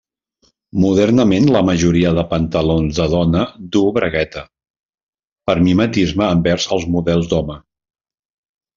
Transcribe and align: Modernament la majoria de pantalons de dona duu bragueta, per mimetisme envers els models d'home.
Modernament 0.83 1.45
la 1.55 1.61
majoria 1.67 2.13
de 2.21 2.23
pantalons 2.31 3.01
de 3.03 3.07
dona 3.13 3.45
duu 3.77 3.93
bragueta, 3.99 4.45
per 5.51 5.59
mimetisme 5.69 6.31
envers 6.41 6.71
els 6.79 6.93
models 6.99 7.35
d'home. 7.37 7.63